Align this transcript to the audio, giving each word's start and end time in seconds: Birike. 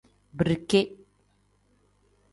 Birike. 0.37 0.81